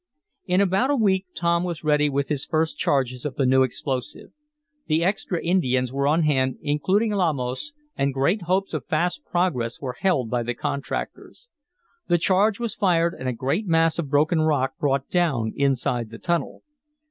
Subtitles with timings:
[0.45, 4.31] In about a week Tom was ready with his first charges of the new explosive.
[4.87, 9.97] The extra Indians were on hand, including Lamos, and great hopes of fast progress were
[9.99, 11.49] held by the contractors.
[12.07, 16.17] The charge was fired and a great mass of broken rock brought down inside the
[16.17, 16.63] tunnel.